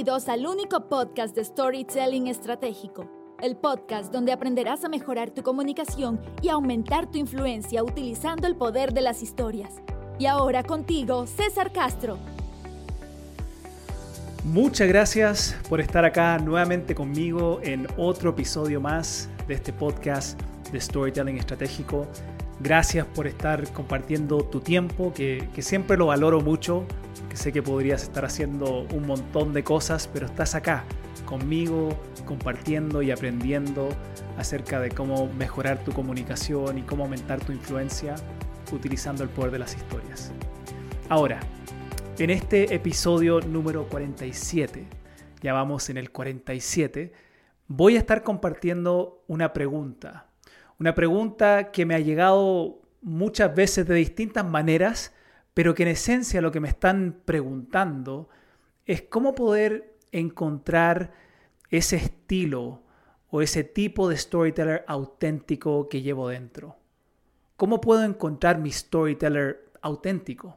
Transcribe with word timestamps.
Bienvenidos 0.00 0.30
al 0.30 0.46
único 0.46 0.88
podcast 0.88 1.36
de 1.36 1.44
Storytelling 1.44 2.28
Estratégico, 2.28 3.36
el 3.42 3.54
podcast 3.54 4.10
donde 4.10 4.32
aprenderás 4.32 4.82
a 4.82 4.88
mejorar 4.88 5.30
tu 5.30 5.42
comunicación 5.42 6.18
y 6.40 6.48
aumentar 6.48 7.10
tu 7.10 7.18
influencia 7.18 7.84
utilizando 7.84 8.46
el 8.46 8.56
poder 8.56 8.94
de 8.94 9.02
las 9.02 9.22
historias. 9.22 9.74
Y 10.18 10.24
ahora 10.24 10.62
contigo, 10.62 11.26
César 11.26 11.70
Castro. 11.70 12.16
Muchas 14.42 14.88
gracias 14.88 15.54
por 15.68 15.82
estar 15.82 16.06
acá 16.06 16.38
nuevamente 16.38 16.94
conmigo 16.94 17.60
en 17.62 17.86
otro 17.98 18.30
episodio 18.30 18.80
más 18.80 19.28
de 19.46 19.52
este 19.52 19.70
podcast 19.70 20.40
de 20.72 20.80
Storytelling 20.80 21.36
Estratégico. 21.36 22.06
Gracias 22.62 23.06
por 23.06 23.26
estar 23.26 23.72
compartiendo 23.72 24.44
tu 24.44 24.60
tiempo, 24.60 25.14
que, 25.14 25.48
siempre 25.60 25.96
lo 25.96 26.06
valoro 26.06 26.42
mucho 26.42 26.84
que 27.30 27.36
sé 27.36 27.52
que 27.52 27.62
podrías 27.62 28.02
estar 28.02 28.24
haciendo 28.26 28.86
un 28.92 29.06
montón 29.06 29.54
de 29.54 29.64
cosas, 29.64 30.08
pero 30.12 30.26
estás 30.26 30.54
acá 30.54 30.84
conmigo, 31.24 31.96
compartiendo 32.26 33.00
y 33.02 33.12
aprendiendo 33.12 33.88
acerca 34.36 34.78
de 34.78 34.90
cómo 34.90 35.32
mejorar 35.38 35.82
tu 35.84 35.92
comunicación 35.92 36.76
y 36.76 36.82
cómo 36.82 37.04
aumentar 37.04 37.40
tu 37.40 37.52
influencia 37.52 38.14
utilizando 38.72 39.22
el 39.22 39.30
poder 39.30 39.52
de 39.52 39.60
las 39.60 39.74
historias. 39.74 40.32
Ahora, 41.08 41.40
en 42.18 42.30
este 42.30 42.74
episodio 42.74 43.40
número 43.40 43.86
47, 43.88 44.86
ya 45.40 45.54
vamos 45.54 45.88
en 45.88 45.96
el 45.96 46.10
47, 46.10 47.12
voy 47.68 47.96
a 47.96 48.00
estar 48.00 48.22
compartiendo 48.22 49.24
una 49.28 49.52
pregunta. 49.52 50.29
Una 50.80 50.94
pregunta 50.94 51.72
que 51.72 51.84
me 51.84 51.94
ha 51.94 51.98
llegado 51.98 52.80
muchas 53.02 53.54
veces 53.54 53.86
de 53.86 53.94
distintas 53.96 54.46
maneras, 54.46 55.14
pero 55.52 55.74
que 55.74 55.82
en 55.82 55.90
esencia 55.90 56.40
lo 56.40 56.50
que 56.50 56.60
me 56.60 56.68
están 56.68 57.20
preguntando 57.26 58.30
es 58.86 59.02
cómo 59.02 59.34
poder 59.34 59.94
encontrar 60.10 61.12
ese 61.68 61.96
estilo 61.96 62.82
o 63.28 63.42
ese 63.42 63.62
tipo 63.62 64.08
de 64.08 64.16
storyteller 64.16 64.82
auténtico 64.88 65.86
que 65.90 66.00
llevo 66.00 66.30
dentro. 66.30 66.78
¿Cómo 67.56 67.82
puedo 67.82 68.02
encontrar 68.02 68.58
mi 68.58 68.72
storyteller 68.72 69.70
auténtico? 69.82 70.56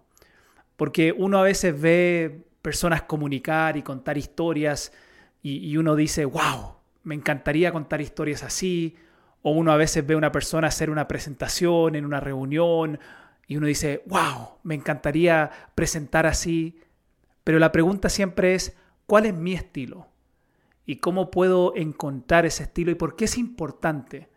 Porque 0.78 1.12
uno 1.12 1.40
a 1.40 1.44
veces 1.44 1.80
ve 1.80 2.46
personas 2.62 3.02
comunicar 3.02 3.76
y 3.76 3.82
contar 3.82 4.18
historias 4.18 4.94
y, 5.42 5.76
uno 5.76 5.98
dice, 5.98 6.24
wow, 6.24 6.78
me 7.04 7.14
encantaría 7.14 7.74
contar 7.74 8.00
historias 8.00 8.42
así. 8.44 8.96
O 9.44 9.52
uno 9.52 9.72
a 9.72 9.78
veces 9.78 10.06
ve 10.06 10.16
a 10.16 10.18
una 10.18 10.32
persona 10.32 10.70
hacer 10.70 10.90
una 10.90 11.08
presentación 11.08 11.96
en 11.96 12.06
una 12.06 12.20
reunión 12.20 13.00
y 13.46 13.58
uno 13.58 13.68
dice, 13.68 14.02
wow, 14.08 14.58
me 14.64 14.74
encantaría 14.74 15.52
presentar 15.76 16.26
así, 16.26 16.80
pero 17.44 17.60
la 17.60 17.72
pregunta 17.72 18.10
siempre 18.10 18.56
es, 18.56 18.76
¿cuál 19.06 19.26
es 19.26 19.34
mi 19.34 19.54
estilo? 19.54 20.08
¿Y 20.86 20.98
cómo 20.98 21.30
puedo 21.30 21.76
encontrar 21.76 22.46
ese 22.46 22.64
estilo? 22.64 22.92
¿Y 22.92 22.96
por 22.96 23.16
qué 23.16 23.26
es 23.26 23.38
importante 23.38 24.30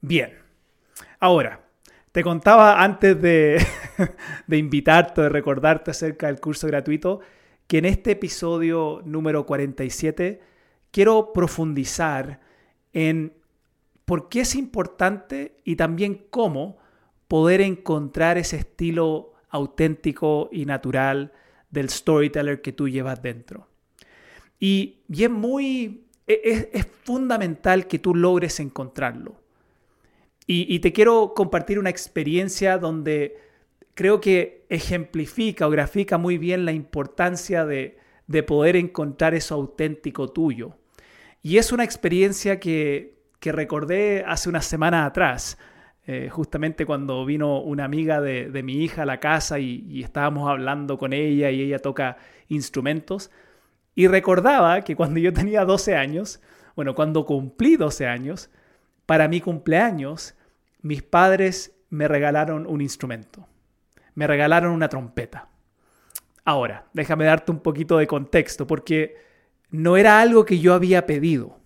Bien, 0.01 0.37
ahora, 1.19 1.61
te 2.11 2.21
contaba 2.23 2.83
antes 2.83 3.21
de, 3.21 3.65
de 4.47 4.57
invitarte, 4.57 5.21
de 5.21 5.29
recordarte 5.29 5.91
acerca 5.91 6.27
del 6.27 6.41
curso 6.41 6.67
gratuito, 6.67 7.21
que 7.67 7.77
en 7.77 7.85
este 7.85 8.11
episodio 8.11 9.01
número 9.05 9.45
47 9.45 10.41
quiero 10.91 11.31
profundizar 11.31 12.41
en 12.91 13.40
por 14.11 14.27
qué 14.27 14.41
es 14.41 14.55
importante 14.55 15.55
y 15.63 15.77
también 15.77 16.25
cómo 16.29 16.77
poder 17.29 17.61
encontrar 17.61 18.37
ese 18.37 18.57
estilo 18.57 19.31
auténtico 19.47 20.49
y 20.51 20.65
natural 20.65 21.31
del 21.69 21.89
storyteller 21.89 22.61
que 22.61 22.73
tú 22.73 22.89
llevas 22.89 23.21
dentro. 23.21 23.69
Y, 24.59 24.97
es 25.09 25.29
muy, 25.29 26.07
e, 26.27 26.67
es, 26.73 26.85
fundamental 27.05 27.87
que 27.87 27.99
tú 27.99 28.13
logres 28.13 28.59
encontrarlo. 28.59 29.39
Y, 30.45 30.77
te 30.79 30.91
quiero 30.91 31.33
compartir 31.33 31.79
una 31.79 31.89
experiencia 31.89 32.77
donde 32.77 33.37
creo 33.93 34.19
que 34.19 34.65
ejemplifica 34.67 35.67
o 35.67 35.69
grafica 35.69 36.17
muy 36.17 36.37
bien 36.37 36.65
la 36.65 36.73
importancia 36.73 37.65
de, 37.65 37.97
de 38.27 38.43
poder 38.43 38.75
encontrar 38.75 39.35
eso 39.35 39.55
auténtico 39.55 40.27
tuyo. 40.27 40.75
Y 41.41 41.59
es 41.59 41.71
una 41.71 41.85
experiencia 41.85 42.59
que, 42.59 43.20
que 43.41 43.51
recordé 43.51 44.23
hace 44.25 44.47
unas 44.47 44.65
semanas 44.65 45.05
atrás. 45.05 45.57
Eh, 46.05 46.29
justamente 46.31 46.85
cuando 46.85 47.25
vino 47.25 47.59
una 47.59 47.85
amiga 47.85 48.21
de, 48.21 48.63
mi 48.63 48.83
hija 48.83 49.01
a 49.01 49.05
la 49.05 49.19
casa 49.19 49.59
y, 49.59 50.01
estábamos 50.03 50.49
hablando 50.49 50.97
con 50.97 51.11
ella 51.11 51.49
y 51.49 51.61
ella 51.61 51.79
toca 51.79 52.17
instrumentos. 52.47 53.31
Y 53.95 54.07
recordaba 54.07 54.81
que 54.81 54.95
cuando 54.95 55.19
yo 55.19 55.33
tenía 55.33 55.65
12 55.65 55.95
años, 55.95 56.39
bueno, 56.75 56.93
cuando 56.93 57.25
cumplí 57.25 57.77
12 57.77 58.07
años, 58.07 58.51
para 59.07 59.27
mi 59.27 59.41
cumpleaños, 59.41 60.35
mis 60.81 61.01
padres 61.01 61.75
me 61.89 62.07
regalaron 62.07 62.67
un 62.67 62.79
instrumento. 62.79 63.47
Me 64.13 64.27
regalaron 64.27 64.71
una 64.71 64.87
trompeta. 64.87 65.49
Ahora, 66.45 66.85
déjame 66.93 67.25
darte 67.25 67.51
un 67.51 67.59
poquito 67.59 67.97
de 67.97 68.05
contexto, 68.05 68.67
porque 68.67 69.15
no 69.71 69.97
era 69.97 70.21
algo 70.21 70.45
que 70.45 70.59
yo 70.59 70.75
había 70.75 71.07
pedido. 71.07 71.60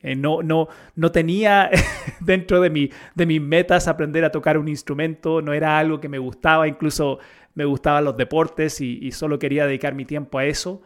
Eh, 0.00 0.14
no, 0.14 0.42
no, 0.42 0.68
no 0.94 1.10
tenía 1.10 1.70
dentro 2.20 2.60
de, 2.60 2.70
mi, 2.70 2.90
de 3.14 3.26
mis 3.26 3.40
metas 3.40 3.88
aprender 3.88 4.24
a 4.24 4.30
tocar 4.30 4.56
un 4.56 4.68
instrumento, 4.68 5.42
no 5.42 5.52
era 5.52 5.78
algo 5.78 6.00
que 6.00 6.08
me 6.08 6.18
gustaba, 6.18 6.68
incluso 6.68 7.18
me 7.54 7.64
gustaban 7.64 8.04
los 8.04 8.16
deportes 8.16 8.80
y, 8.80 9.10
solo 9.10 9.38
quería 9.38 9.66
dedicar 9.66 9.94
mi 9.94 10.04
tiempo 10.04 10.38
a 10.38 10.44
eso. 10.44 10.82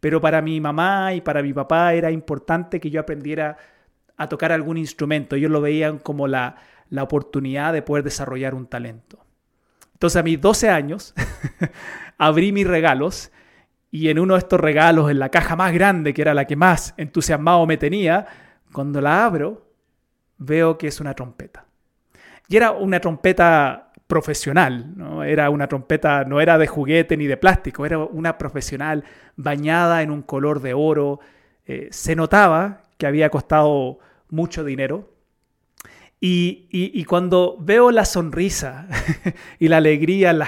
Pero 0.00 0.20
para 0.20 0.42
mi 0.42 0.60
mamá 0.60 1.14
y 1.14 1.20
para 1.20 1.42
mi 1.42 1.52
papá 1.52 1.94
era 1.94 2.10
importante 2.10 2.80
que 2.80 2.90
yo 2.90 3.00
aprendiera 3.00 3.56
a 4.16 4.28
tocar 4.28 4.50
algún 4.50 4.76
instrumento. 4.76 5.36
Ellos 5.36 5.50
lo 5.50 5.60
veían 5.60 5.98
como 5.98 6.26
la, 6.26 6.56
la 6.90 7.04
oportunidad 7.04 7.72
de 7.72 7.82
poder 7.82 8.04
desarrollar 8.04 8.54
un 8.54 8.66
talento. 8.66 9.24
Entonces 9.92 10.16
a 10.18 10.22
mis 10.24 10.40
12 10.40 10.68
años 10.68 11.14
abrí 12.18 12.52
mis 12.52 12.66
regalos 12.66 13.30
y 13.90 14.08
en 14.08 14.18
uno 14.18 14.34
de 14.34 14.40
estos 14.40 14.60
regalos, 14.60 15.10
en 15.10 15.18
la 15.18 15.30
caja 15.30 15.56
más 15.56 15.72
grande, 15.72 16.12
que 16.12 16.22
era 16.22 16.34
la 16.34 16.46
que 16.46 16.56
más 16.56 16.94
entusiasmado 16.96 17.64
me 17.66 17.76
tenía, 17.76 18.26
cuando 18.72 19.00
la 19.00 19.24
abro, 19.24 19.66
veo 20.38 20.78
que 20.78 20.88
es 20.88 21.00
una 21.00 21.14
trompeta. 21.14 21.66
Y 22.48 22.56
era 22.56 22.72
una 22.72 23.00
trompeta 23.00 23.92
profesional, 24.06 24.96
¿no? 24.96 25.22
Era 25.22 25.50
una 25.50 25.68
trompeta, 25.68 26.24
no 26.24 26.40
era 26.40 26.56
de 26.56 26.66
juguete 26.66 27.16
ni 27.16 27.26
de 27.26 27.36
plástico, 27.36 27.84
era 27.84 27.98
una 27.98 28.38
profesional 28.38 29.04
bañada 29.36 30.02
en 30.02 30.10
un 30.10 30.22
color 30.22 30.62
de 30.62 30.72
oro. 30.72 31.20
Eh, 31.66 31.88
se 31.90 32.16
notaba 32.16 32.82
que 32.96 33.06
había 33.06 33.28
costado 33.28 33.98
mucho 34.30 34.64
dinero. 34.64 35.12
Y, 36.20 37.04
cuando 37.04 37.56
veo 37.60 37.92
la 37.92 38.04
sonrisa 38.04 38.88
y 39.60 39.68
la 39.68 39.76
alegría 39.76 40.30
en 40.30 40.38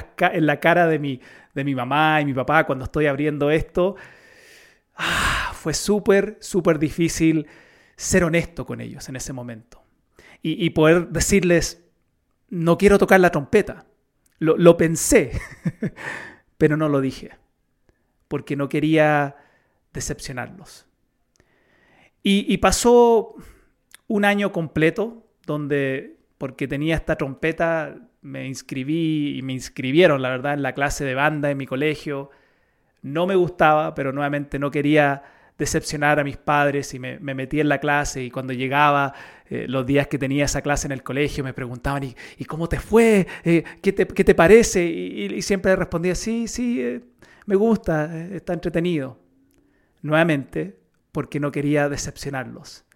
la, 0.47 0.59
cara 0.59 0.89
de 0.89 0.99
mi, 0.99 1.21
de 1.55 1.63
mi 1.63 1.77
mamá 1.77 2.21
y 2.21 2.25
mi 2.25 2.35
papá 2.35 2.65
cuando 2.65 2.87
estoy 2.87 3.07
abriendo 3.07 3.51
esto, 3.51 3.95
ah, 4.97 5.53
fue 5.55 5.73
súper, 5.73 6.39
súper 6.41 6.81
difícil 6.81 7.47
ser 8.01 8.25
honesto 8.25 8.67
con 8.67 8.81
ellos 8.81 9.09
en 9.09 9.17
ese 9.17 9.33
momento. 9.33 9.83
y 10.43 10.71
poder 10.71 11.09
decirles, 11.09 11.85
no 12.51 12.77
quiero 12.77 12.99
tocar 12.99 13.21
la 13.21 13.31
trompeta. 13.31 13.87
Lo, 14.39 14.77
pensé, 14.79 15.33
pero 16.59 16.77
no 16.79 16.89
lo 16.89 17.03
dije, 17.03 17.31
porque 18.27 18.57
no 18.57 18.71
quería 18.71 19.37
decepcionarlos. 19.93 20.87
Y, 22.23 22.57
pasó 22.59 23.35
un 24.09 24.25
año 24.25 24.51
completo 24.53 25.27
donde, 25.47 26.19
porque 26.39 26.69
tenía 26.69 26.97
esta 26.97 27.17
trompeta, 27.17 27.97
me 28.23 28.47
inscribí 28.47 29.37
y 29.39 29.43
me 29.43 29.53
inscribieron, 29.53 30.23
la 30.23 30.31
verdad, 30.31 30.55
en 30.55 30.63
la 30.63 30.75
clase 30.75 31.05
de 31.05 31.15
banda 31.15 31.51
en 31.51 31.59
mi 31.59 31.67
colegio. 31.67 32.31
No 33.03 33.27
me 33.27 33.37
gustaba, 33.37 33.95
pero 33.95 34.13
nuevamente 34.13 34.59
no 34.59 34.71
quería 34.71 35.23
decepcionar 35.61 36.19
a 36.19 36.25
mis 36.25 36.39
padres 36.39 36.95
y 36.95 36.99
me, 36.99 37.19
metí 37.21 37.61
en 37.61 37.69
la 37.69 37.79
clase 37.79 38.25
y 38.25 38.31
cuando 38.31 38.55
llegaba 38.55 39.13
eh, 39.47 39.67
los 39.69 39.85
días 39.85 40.07
que 40.07 40.17
tenía 40.17 40.47
esa 40.47 40.63
clase 40.63 40.89
en 40.89 40.93
el 40.93 41.03
colegio 41.03 41.45
me 41.45 41.53
preguntaban 41.53 42.03
¿y, 42.03 42.45
cómo 42.47 42.67
te 42.67 42.81
fue? 42.81 43.27
Eh, 43.45 43.63
¿qué, 43.83 43.93
te, 43.93 44.35
parece? 44.35 44.83
Y, 44.83 45.43
siempre 45.43 45.77
respondía 45.77 46.15
sí, 46.15 46.49
sí, 46.49 46.81
eh, 46.81 47.03
me 47.45 47.57
gusta, 47.57 48.27
está 48.31 48.55
entretenido. 48.55 49.21
Nuevamente, 50.01 50.79
porque 51.13 51.41
no 51.41 51.53
quería 51.53 51.91
decepcionarlos. 51.91 52.87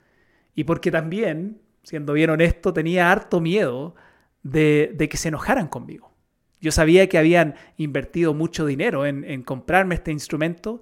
Y 0.54 0.64
porque 0.64 0.90
también, 0.90 1.60
siendo 1.82 2.14
bien 2.14 2.30
honesto, 2.30 2.72
tenía 2.72 3.12
harto 3.12 3.42
miedo 3.42 3.94
de, 4.42 4.96
que 5.10 5.18
se 5.18 5.28
enojaran 5.28 5.68
conmigo. 5.68 6.14
Yo 6.62 6.72
sabía 6.72 7.10
que 7.10 7.18
habían 7.18 7.56
invertido 7.76 8.32
mucho 8.32 8.64
dinero 8.64 9.04
en, 9.04 9.22
en 9.24 9.42
comprarme 9.42 9.96
este 9.96 10.12
instrumento 10.12 10.80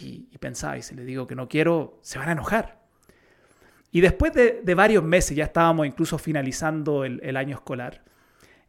y, 0.00 0.38
pensaba, 0.38 0.78
y 0.78 0.82
si 0.82 0.94
le 0.94 1.04
digo 1.04 1.26
que 1.26 1.34
no 1.34 1.48
quiero, 1.48 1.98
se 2.02 2.18
van 2.18 2.28
a 2.28 2.32
enojar. 2.32 2.78
Y 3.90 4.00
después 4.00 4.32
de, 4.32 4.74
varios 4.74 5.02
meses, 5.02 5.36
ya 5.36 5.44
estábamos 5.44 5.86
incluso 5.86 6.18
finalizando 6.18 7.04
el, 7.04 7.36
año 7.36 7.56
escolar, 7.56 8.02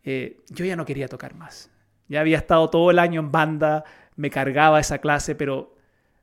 eh, 0.04 0.40
yo 0.50 0.66
ya 0.66 0.76
no 0.76 0.86
quería 0.86 1.08
tocar 1.08 1.36
más. 1.36 1.70
Ya 2.08 2.22
había 2.22 2.38
estado 2.38 2.70
todo 2.70 2.90
el 2.90 3.00
año 3.00 3.20
en 3.20 3.32
banda, 3.32 3.84
me 4.16 4.30
cargaba 4.30 4.80
esa 4.80 5.00
clase, 5.00 5.36
pero 5.36 5.76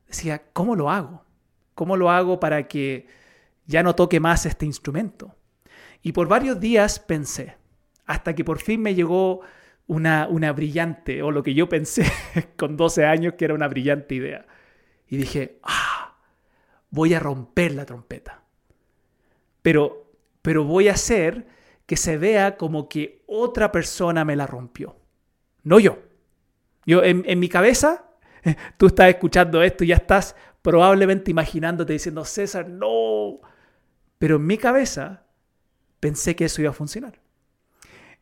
decía, 0.07 0.41
¿cómo 0.51 0.75
lo 0.75 0.89
hago? 0.89 1.23
¿Cómo 1.75 1.95
lo 1.95 2.09
hago 2.09 2.39
para 2.39 2.67
que 2.67 3.07
ya 3.65 3.83
no 3.83 3.95
toque 3.95 4.19
más 4.19 4.45
este 4.45 4.65
instrumento? 4.65 5.35
Y 6.01 6.11
por 6.11 6.27
varios 6.27 6.59
días 6.59 6.99
pensé, 6.99 7.55
hasta 8.05 8.33
que 8.33 8.43
por 8.43 8.59
fin 8.59 8.81
me 8.81 8.95
llegó 8.95 9.41
una, 9.85 10.27
una 10.27 10.51
brillante, 10.51 11.21
o 11.21 11.31
lo 11.31 11.43
que 11.43 11.53
yo 11.53 11.69
pensé 11.69 12.11
con 12.57 12.75
12 12.75 13.05
años 13.05 13.35
que 13.37 13.45
era 13.45 13.53
una 13.53 13.67
brillante 13.67 14.15
idea 14.15 14.45
y 15.07 15.17
dije, 15.17 15.59
ah, 15.63 16.17
voy 16.89 17.13
a 17.13 17.19
romper 17.19 17.73
la 17.73 17.85
trompeta. 17.85 18.43
Pero, 19.61 20.11
pero 20.41 20.63
voy 20.63 20.89
a 20.89 20.93
hacer 20.93 21.47
que 21.85 21.97
se 21.97 22.17
vea 22.17 22.57
como 22.57 22.89
que 22.89 23.23
otra 23.27 23.71
persona 23.71 24.25
me 24.25 24.35
la 24.35 24.47
rompió, 24.47 24.97
no 25.63 25.79
yo. 25.79 25.99
Yo 26.85 27.03
en, 27.03 27.23
en 27.25 27.39
mi 27.39 27.49
cabeza, 27.49 28.05
tú 28.77 28.87
estás 28.87 29.09
escuchando 29.09 29.61
esto 29.61 29.83
y 29.83 29.87
ya 29.87 29.95
estás 29.95 30.35
probablemente 30.61 31.31
imaginándote 31.31 31.93
diciendo, 31.93 32.25
César, 32.25 32.67
no. 32.69 33.39
Pero 34.17 34.37
en 34.37 34.45
mi 34.45 34.57
cabeza 34.57 35.25
pensé 35.99 36.35
que 36.35 36.45
eso 36.45 36.61
iba 36.61 36.71
a 36.71 36.73
funcionar. 36.73 37.19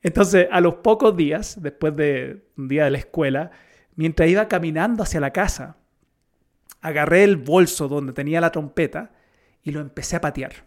Entonces, 0.02 0.48
a 0.52 0.62
los 0.62 0.76
pocos 0.76 1.18
días, 1.18 1.62
después 1.62 1.96
de 1.96 2.46
un 2.58 2.68
día 2.68 2.84
de 2.84 2.92
la 2.92 3.00
escuela, 3.00 3.52
mientras 3.96 4.30
iba 4.30 4.48
caminando 4.48 5.02
hacia 5.02 5.20
la 5.20 5.32
casa, 5.32 5.78
agarré 6.86 7.24
el 7.24 7.38
bolso 7.38 7.88
donde 7.88 8.14
tenía 8.14 8.40
la 8.40 8.52
trompeta 8.52 9.12
y 9.64 9.72
lo 9.72 9.82
empecé 9.82 10.16
a 10.16 10.22
patear. 10.22 10.66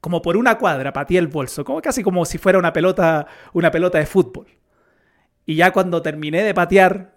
Como 0.00 0.22
por 0.22 0.36
una 0.36 0.56
cuadra 0.56 0.92
pateé 0.92 1.18
el 1.18 1.26
bolso, 1.26 1.64
como 1.64 1.82
casi 1.82 2.04
como 2.04 2.24
si 2.24 2.38
fuera 2.38 2.60
una 2.60 2.72
pelota, 2.72 3.26
una 3.52 3.72
pelota 3.72 3.98
de 3.98 4.06
fútbol. 4.06 4.46
Y 5.44 5.56
ya 5.56 5.72
cuando 5.72 6.00
terminé 6.00 6.44
de 6.44 6.54
patear, 6.54 7.12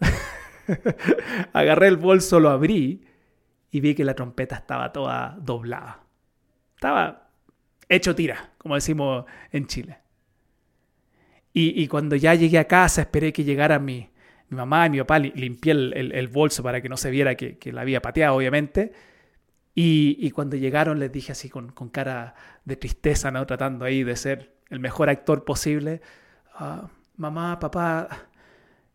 agarré 1.53 1.88
el 1.88 1.97
bolso, 1.97 2.39
lo 2.39 2.49
abrí 2.49 3.05
y 3.69 3.79
vi 3.79 3.93
que 3.93 4.03
la 4.03 4.15
trompeta 4.15 4.55
estaba 4.55 4.91
toda 4.91 5.37
doblada. 5.39 6.03
Estaba 6.73 7.29
hecho 7.89 8.15
tira, 8.15 8.53
como 8.57 8.73
decimos 8.73 9.25
en 9.51 9.67
Chile. 9.67 9.99
Y, 11.53 11.79
y, 11.79 11.87
cuando 11.87 12.15
ya 12.15 12.33
llegué 12.33 12.57
a 12.57 12.67
casa, 12.67 13.01
esperé 13.01 13.33
que 13.33 13.44
llegara 13.44 13.77
mi, 13.77 14.09
mi 14.51 14.57
mamá 14.57 14.86
y 14.86 14.89
mi 14.89 15.00
papá 15.00 15.18
limpié 15.18 15.71
el, 15.71 16.27
bolso 16.27 16.62
para 16.62 16.81
que 16.81 16.89
no 16.89 16.98
se 16.98 17.09
viera 17.09 17.36
que, 17.36 17.57
la 17.71 17.81
había 17.81 18.01
pateado, 18.01 18.36
obviamente. 18.36 18.92
Y, 19.74 20.30
cuando 20.31 20.57
llegaron 20.57 21.00
les 21.00 21.09
dije 21.09 21.31
así 21.31 21.50
con, 21.50 21.71
cara 21.89 22.36
de 22.65 22.75
tristeza, 22.75 23.31
¿no? 23.31 23.45
tratando 23.45 23.86
ahí 23.86 24.03
de 24.03 24.13
ser 24.18 24.57
el 24.69 24.81
mejor 24.81 25.09
actor 25.09 25.45
posible, 25.45 26.01
ah, 26.56 26.89
mamá, 27.15 27.59
papá, 27.59 28.09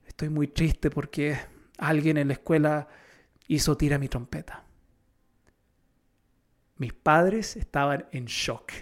estoy 0.06 0.29
muy 0.29 0.49
triste 0.49 0.91
porque 0.91 1.38
alguien 1.79 2.19
en 2.19 2.29
la 2.29 2.35
escuela 2.35 2.87
hizo 3.49 3.79
tira 3.79 3.99
mi 3.99 4.09
trompeta. 4.09 4.62
Mis 6.76 6.93
padres 6.93 7.56
estaban 7.56 8.05
en 8.12 8.26
shock. 8.26 8.73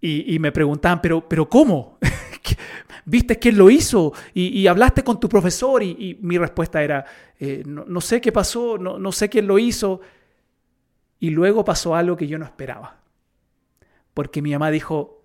Y, 0.00 0.38
me 0.38 0.52
preguntaban, 0.52 1.02
pero, 1.02 1.28
pero 1.28 1.46
¿cómo? 1.50 1.98
viste 3.06 3.38
quién 3.38 3.56
lo 3.56 3.70
hizo 3.70 4.12
y, 4.34 4.66
hablaste 4.66 5.02
con 5.02 5.18
tu 5.18 5.28
profesor 5.28 5.82
y, 5.82 6.18
mi 6.20 6.36
respuesta 6.36 6.82
era, 6.82 7.06
eh, 7.40 7.62
no, 7.64 8.00
sé 8.02 8.20
qué 8.20 8.32
pasó, 8.32 8.76
no, 8.76 8.98
no 8.98 9.12
sé 9.12 9.30
quién 9.30 9.46
lo 9.46 9.58
hizo. 9.58 10.00
Y 11.18 11.30
luego 11.30 11.64
pasó 11.64 11.94
algo 11.94 12.16
que 12.16 12.26
yo 12.26 12.38
no 12.38 12.44
esperaba. 12.44 12.98
Porque 14.12 14.42
mi 14.42 14.52
mamá 14.52 14.70
dijo, 14.70 15.24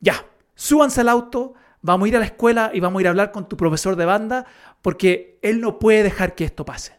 ya, 0.00 0.24
súbanse 0.54 1.02
al 1.02 1.10
auto, 1.10 1.54
vamos 1.82 2.06
a 2.06 2.08
ir 2.08 2.16
a 2.16 2.20
la 2.20 2.26
escuela 2.26 2.70
y 2.72 2.80
vamos 2.80 3.00
a 3.00 3.02
ir 3.02 3.06
a 3.08 3.10
hablar 3.10 3.32
con 3.32 3.48
tu 3.48 3.56
profesor 3.56 3.96
de 3.96 4.06
banda 4.06 4.46
porque 4.80 5.38
él 5.42 5.60
no 5.60 5.78
puede 5.78 6.02
dejar 6.02 6.34
que 6.34 6.44
esto 6.44 6.64
pase. 6.64 6.94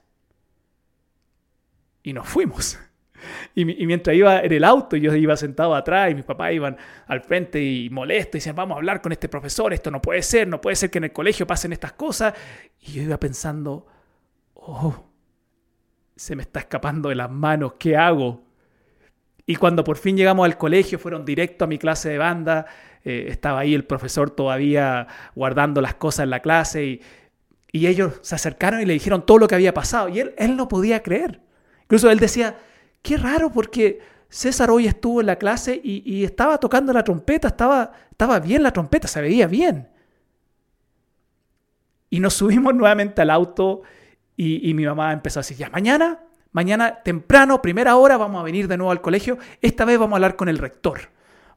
Y 2.04 2.14
nos 2.14 2.28
fuimos. 2.28 2.78
Y, 3.56 3.66
mientras 3.66 4.16
iba 4.16 4.42
en 4.42 4.52
el 4.52 4.64
auto, 4.64 4.96
yo 4.96 5.14
iba 5.16 5.36
sentado 5.36 5.76
atrás 5.76 6.12
y 6.12 6.16
mis 6.16 6.24
papás 6.24 6.54
iban 6.54 6.78
al 7.08 7.22
frente 7.22 7.62
y 7.64 7.90
molestos 7.90 8.36
y 8.36 8.38
decían, 8.40 8.56
vamos 8.56 8.76
a 8.76 8.78
hablar 8.78 9.02
con 9.02 9.12
este 9.12 9.30
profesor, 9.30 9.74
esto 9.74 9.90
no 9.92 10.02
puede 10.02 10.22
ser, 10.22 10.48
no 10.48 10.62
puede 10.62 10.76
ser 10.76 10.92
que 10.92 11.00
en 11.00 11.06
el 11.06 11.12
colegio 11.12 11.48
pasen 11.48 11.74
estas 11.74 11.94
cosas. 11.94 12.34
Y 12.82 12.94
yo 12.94 13.02
iba 13.02 13.20
pensando, 13.20 13.88
oh, 14.54 15.06
se 16.16 16.36
me 16.36 16.44
está 16.44 16.60
escapando 16.60 17.10
de 17.10 17.16
las 17.16 17.32
manos, 17.32 17.74
¿qué 17.80 17.98
hago? 17.98 18.44
Y 19.46 19.56
cuando 19.56 19.84
por 19.84 19.98
fin 19.98 20.18
llegamos 20.18 20.46
al 20.46 20.58
colegio, 20.58 21.00
fueron 21.00 21.24
directo 21.24 21.66
a 21.66 21.68
mi 21.68 21.78
clase 21.78 22.10
de 22.10 22.18
banda, 22.18 22.66
eh, 23.04 23.28
estaba 23.30 23.62
ahí 23.62 23.74
el 23.74 23.86
profesor 23.86 24.30
todavía 24.30 25.08
guardando 25.36 25.80
las 25.80 25.96
cosas 25.96 26.26
en 26.26 26.32
la 26.32 26.42
clase 26.42 26.86
y, 26.86 27.02
y 27.72 27.88
ellos 27.88 28.20
se 28.22 28.36
acercaron 28.36 28.82
y 28.82 28.86
le 28.86 28.94
dijeron 28.94 29.26
todo 29.26 29.38
lo 29.38 29.48
que 29.48 29.56
había 29.56 29.74
pasado 29.74 30.10
y 30.10 30.20
él, 30.20 30.34
él 30.38 30.58
no 30.58 30.68
podía 30.68 31.02
creer. 31.02 31.42
Incluso 31.84 32.12
él 32.12 32.20
decía, 32.20 32.58
qué 33.02 33.18
raro 33.18 33.52
porque 33.52 34.00
César 34.30 34.70
hoy 34.70 34.88
estuvo 34.88 35.22
en 35.22 35.28
la 35.28 35.38
clase 35.38 35.80
y, 35.82 36.24
estaba 36.24 36.58
tocando 36.58 36.92
la 36.92 37.04
trompeta, 37.04 37.50
estaba, 37.50 37.92
estaba 38.12 38.40
bien 38.40 38.64
la 38.64 38.72
trompeta, 38.72 39.08
se 39.08 39.22
veía 39.22 39.48
bien. 39.48 39.88
Y 42.10 42.20
nos 42.20 42.34
subimos 42.36 42.76
nuevamente 42.76 43.22
al 43.22 43.30
auto 43.30 43.84
y, 44.36 44.74
mi 44.74 44.86
mamá 44.86 45.14
empezó 45.14 45.40
a 45.40 45.42
decir, 45.42 45.58
ya, 45.58 45.70
mañana, 45.70 46.20
mañana 46.52 47.02
temprano, 47.02 47.62
primera 47.62 47.96
hora, 47.96 48.18
vamos 48.18 48.42
a 48.42 48.44
venir 48.44 48.68
de 48.68 48.78
nuevo 48.78 48.92
al 48.92 49.02
colegio, 49.02 49.38
esta 49.62 49.86
vez 49.86 49.98
vamos 49.98 50.14
a 50.14 50.18
hablar 50.18 50.36
con 50.36 50.50
el 50.50 50.58
rector. 50.58 51.10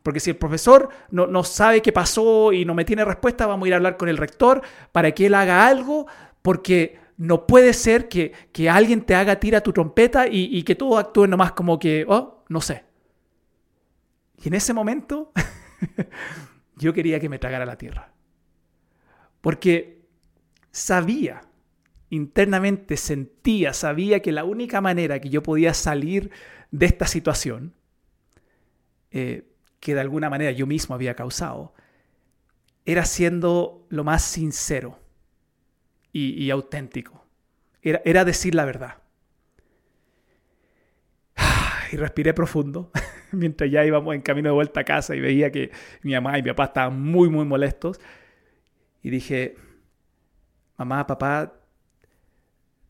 Porque 0.02 0.20
si 0.20 0.30
el 0.30 0.37
profesor 0.37 0.88
no, 1.11 1.26
no 1.26 1.44
sabe 1.44 1.82
qué 1.82 1.92
pasó 1.92 2.52
y 2.52 2.64
no 2.64 2.75
me 2.75 2.87
tiene 2.87 3.04
respuesta, 3.04 3.47
vamos 3.47 3.66
a 3.66 3.68
ir 3.68 3.75
a 3.75 3.76
hablar 3.76 3.99
con 3.99 4.09
el 4.09 4.16
rector 4.16 4.62
para 4.92 5.11
que 5.12 5.26
él 5.26 5.35
haga 5.35 5.66
algo, 5.66 6.06
porque 6.40 6.99
no 7.21 7.47
puede 7.47 7.75
ser 7.75 8.09
que, 8.09 8.33
alguien 8.71 9.03
te 9.03 9.15
haga 9.15 9.39
tira 9.39 9.61
tu 9.61 9.75
trompeta 9.75 10.27
y, 10.27 10.62
que 10.62 10.75
tú 10.75 10.97
actúes 10.97 11.29
nomás 11.29 11.53
como 11.53 11.79
que, 11.79 12.07
oh, 12.09 12.43
no 12.49 12.62
sé. 12.62 12.85
Y 14.43 14.49
en 14.49 14.55
ese 14.55 14.73
momento 14.73 15.31
yo 16.77 16.95
quería 16.95 17.21
que 17.21 17.29
me 17.29 17.39
tragara 17.39 17.67
la 17.67 17.77
tierra. 17.77 18.15
Porque 19.43 20.00
sabía, 20.71 21.43
internamente 22.09 22.97
sentía, 22.97 23.75
sabía 23.75 24.21
que 24.23 24.33
la 24.33 24.45
única 24.45 24.81
manera 24.81 25.21
que 25.21 25.29
yo 25.29 25.43
podía 25.43 25.75
salir 25.75 26.31
de 26.71 26.87
esta 26.87 27.07
situación, 27.07 27.75
eh, 29.11 29.47
que 29.79 29.93
de 29.93 30.00
alguna 30.00 30.31
manera 30.31 30.53
yo 30.53 30.67
mismo 30.67 30.95
había 30.95 31.17
causado, 31.17 31.75
era 32.87 33.05
siendo 33.05 33.85
lo 33.91 34.05
más 34.05 34.23
sincero 34.23 35.00
y, 36.12 36.50
auténtico. 36.50 37.25
Era, 37.83 38.02
era 38.05 38.25
decir 38.25 38.55
la 38.55 38.64
verdad. 38.64 38.99
Y 41.93 41.97
respiré 41.97 42.33
profundo 42.35 42.93
mientras 43.33 43.71
ya 43.71 43.85
íbamos 43.85 44.14
en 44.14 44.21
camino 44.21 44.50
de 44.50 44.55
vuelta 44.55 44.81
a 44.81 44.85
casa 44.85 45.17
y 45.17 45.21
veía 45.21 45.50
que 45.50 45.71
mi 46.02 46.12
mamá 46.12 46.38
y 46.38 46.43
mi 46.43 46.50
papá 46.50 46.64
estaban 46.67 47.00
muy, 47.00 47.29
muy 47.29 47.45
molestos. 47.45 48.00
Y 49.02 49.11
dije, 49.11 49.57
mamá, 50.76 51.07
papá, 51.07 51.55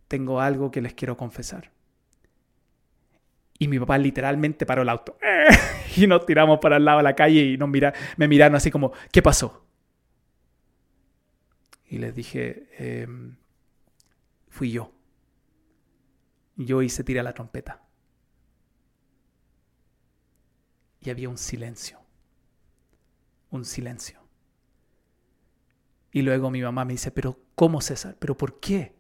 tengo 0.09 0.41
algo 0.41 0.71
que 0.71 0.81
les 0.81 0.95
quiero 0.95 1.17
confesar. 1.17 1.71
Y 3.59 3.69
mi 3.69 3.79
papá 3.79 3.97
literalmente 3.99 4.67
paró 4.67 4.83
el 4.83 4.89
auto. 4.89 5.17
y 5.97 6.07
nos 6.07 6.27
tiramos 6.27 6.59
para 6.59 6.77
el 6.77 6.85
lado 6.85 6.99
de 6.99 7.05
la 7.05 7.15
calle 7.15 7.41
y 7.43 7.57
nos 7.57 7.69
mira, 7.69 7.93
me 8.17 8.27
miraron 8.27 8.57
así 8.57 8.71
como, 8.71 8.93
¿qué 9.13 9.23
pasó? 9.23 9.70
Y 11.91 11.99
les 11.99 12.15
dije, 12.15 12.69
em, 12.79 13.37
fui 14.49 14.71
yo. 14.71 14.93
Yo 16.55 16.83
hice 16.83 17.03
tirar 17.03 17.25
la 17.25 17.35
trompeta. 17.35 17.83
Y 21.01 21.11
había 21.11 21.29
un 21.29 21.37
silencio. 21.37 21.99
Un 23.51 23.65
silencio. 23.65 24.21
Y 26.13 26.23
luego 26.23 26.53
mi 26.53 26.63
mamá 26.63 26.85
me 26.85 26.93
dice, 26.93 27.11
pero 27.11 27.41
¿cómo 27.57 27.81
César? 27.81 28.17
¿Pero 28.21 28.37
por 28.37 28.61
qué? 28.61 28.95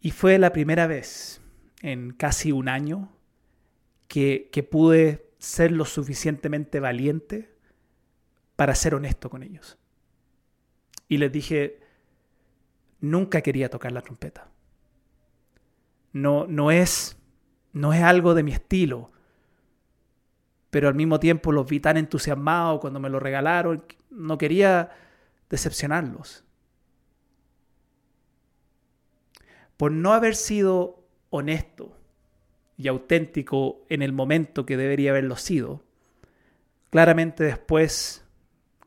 Y 0.00 0.10
fue 0.10 0.38
la 0.38 0.54
primera 0.54 0.86
vez 0.86 1.42
en 1.82 2.12
casi 2.12 2.50
un 2.50 2.70
año 2.70 3.14
que, 4.08 4.48
que 4.50 4.62
pude 4.62 5.34
ser 5.38 5.70
lo 5.70 5.84
suficientemente 5.84 6.80
valiente 6.80 7.55
para 8.56 8.74
ser 8.74 8.94
honesto 8.94 9.30
con 9.30 9.42
ellos. 9.42 9.78
Y 11.08 11.18
les 11.18 11.30
dije, 11.30 11.80
nunca 13.00 13.42
quería 13.42 13.70
tocar 13.70 13.92
la 13.92 14.02
trompeta. 14.02 14.48
No, 16.12 16.46
no, 16.46 16.70
es, 16.70 17.16
no 17.72 17.92
es 17.92 18.02
algo 18.02 18.34
de 18.34 18.42
mi 18.42 18.52
estilo, 18.52 19.10
pero 20.70 20.88
al 20.88 20.94
mismo 20.94 21.20
tiempo 21.20 21.52
los 21.52 21.68
vi 21.68 21.80
tan 21.80 21.96
entusiasmados 21.96 22.80
cuando 22.80 22.98
me 22.98 23.10
lo 23.10 23.20
regalaron, 23.20 23.84
no 24.10 24.38
quería 24.38 24.90
decepcionarlos. 25.48 26.46
por 29.76 29.92
no 29.92 30.12
haber 30.12 30.34
sido 30.34 31.04
honesto 31.30 31.96
y 32.76 32.88
auténtico 32.88 33.84
en 33.88 34.02
el 34.02 34.12
momento 34.12 34.66
que 34.66 34.76
debería 34.76 35.10
haberlo 35.10 35.36
sido, 35.36 35.82
claramente 36.90 37.44
después, 37.44 38.24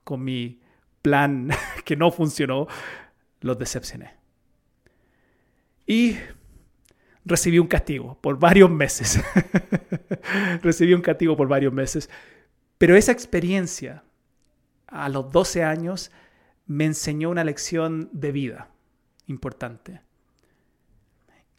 con 0.10 0.24
mi 0.24 0.60
plan 1.04 1.52
que 1.86 1.96
no 1.96 2.10
funcionó, 2.10 2.66
los 3.42 3.60
decepcioné. 3.60 4.16
Y 5.86 6.18
recibí 7.24 7.60
un 7.60 7.68
castigo 7.68 8.18
por 8.20 8.40
varios 8.40 8.72
meses. 8.72 9.22
recibí 10.64 10.96
un 10.96 11.04
castigo 11.04 11.38
por 11.38 11.48
varios 11.48 11.72
meses. 11.72 12.10
Pero 12.80 12.96
esa 12.96 13.12
experiencia, 13.12 14.04
a 14.88 15.10
los 15.10 15.32
12 15.32 15.64
años, 15.64 16.12
me 16.66 16.86
enseñó 16.86 17.30
una 17.30 17.44
lección 17.44 18.10
de 18.12 18.32
vida 18.32 18.72
importante. 19.28 20.02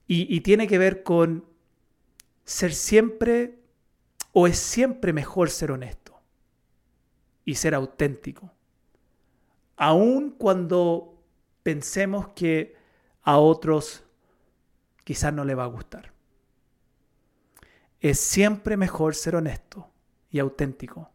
Y, 0.09 0.40
tiene 0.40 0.66
que 0.66 0.76
ver 0.76 1.04
con 1.04 1.45
ser 2.45 2.75
siempre 2.75 3.61
o 4.33 4.49
es 4.49 4.59
siempre 4.59 5.12
mejor 5.12 5.50
ser 5.50 5.71
honesto 5.71 6.10
y 7.50 7.57
ser 7.57 7.75
auténtico. 7.75 8.52
Aun 9.76 10.30
cuando 10.30 11.21
pensemos 11.64 12.28
que 12.28 12.76
a 13.23 13.38
otros 13.38 14.04
quizás 15.02 15.35
no 15.35 15.45
le 15.45 15.57
va 15.57 15.64
a 15.64 15.66
gustar. 15.66 16.12
Es 17.99 18.21
siempre 18.21 18.76
mejor 18.76 19.16
ser 19.16 19.35
honesto 19.35 19.90
y 20.30 20.38
auténtico, 20.38 21.11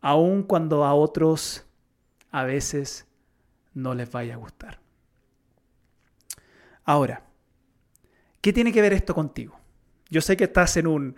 aun 0.00 0.44
cuando 0.44 0.84
a 0.84 0.94
otros 0.94 1.66
a 2.30 2.44
veces 2.44 3.08
no 3.74 3.92
les 3.92 4.08
vaya 4.08 4.34
a 4.34 4.38
gustar. 4.38 4.78
Ahora, 6.84 7.26
¿Qué 8.46 8.52
tiene 8.52 8.72
que 8.72 8.80
ver 8.80 8.92
esto 8.92 9.12
contigo? 9.12 9.58
Yo 10.08 10.20
sé 10.20 10.36
que 10.36 10.44
estás 10.44 10.76
en 10.76 10.86
un, 10.86 11.16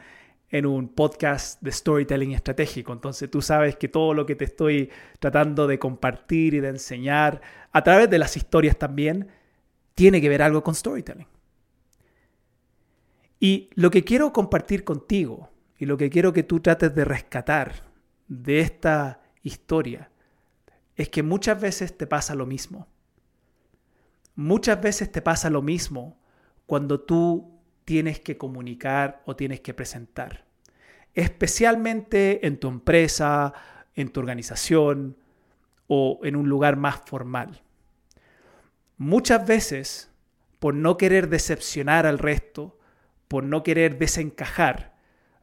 en 0.50 0.67
un 0.67 0.88
podcast 0.88 1.61
de 1.61 1.73
storytelling 1.73 2.33
estratégico, 2.33 2.93
entonces 2.93 3.31
tú 3.31 3.43
sabes 3.43 3.76
que 3.76 3.88
todo 3.88 4.14
lo 4.14 4.25
que 4.25 4.35
te 4.35 4.45
estoy 4.45 4.90
tratando 5.19 5.67
de 5.67 5.78
compartir 5.78 6.55
y 6.55 6.61
de 6.61 6.69
enseñar 6.69 7.43
a 7.73 7.85
través 7.85 8.09
de 8.09 8.19
las 8.19 8.37
historias 8.37 8.78
también 8.78 9.28
tiene 9.95 10.21
que 10.21 10.28
ver 10.28 10.43
algo 10.43 10.62
con 10.62 10.75
storytelling. 10.75 11.26
Y 13.40 13.71
lo 13.75 13.90
que 13.90 14.05
quiero 14.05 14.33
compartir 14.33 14.85
contigo 14.85 15.50
y 15.76 15.87
lo 15.87 15.97
que 15.97 16.11
quiero 16.11 16.33
que 16.33 16.43
tú 16.43 16.61
trates 16.61 16.95
de 16.95 17.05
rescatar 17.05 17.85
de 18.26 18.61
esta 18.61 19.23
historia 19.43 20.11
es 20.97 21.09
que 21.09 21.23
muchas 21.23 21.61
veces 21.61 21.97
te 21.97 22.07
pasa 22.07 22.35
lo 22.35 22.47
mismo. 22.47 22.88
Muchas 24.35 24.81
veces 24.81 25.12
te 25.12 25.23
pasa 25.23 25.50
lo 25.50 25.62
mismo 25.62 26.19
cuando 26.67 27.00
tú 27.00 27.58
tienes 27.88 28.21
que 28.21 28.37
comunicar 28.37 29.23
o 29.25 29.35
tienes 29.35 29.61
que 29.61 29.73
presentar. 29.73 30.45
Especialmente 31.14 32.47
en 32.47 32.61
tu 32.61 32.68
empresa, 32.68 33.54
en 33.95 34.11
tu 34.11 34.21
organización 34.21 35.16
o 35.87 36.21
en 36.23 36.37
un 36.37 36.50
lugar 36.50 36.76
más 36.76 37.00
formal. 37.07 37.62
Muchas 38.99 39.47
veces, 39.47 40.11
por 40.59 40.75
no 40.75 40.99
querer 40.99 41.30
decepcionar 41.30 42.04
al 42.04 42.18
resto, 42.18 42.78
por 43.26 43.42
no 43.42 43.62
querer 43.62 43.97
desencajar, 43.97 44.95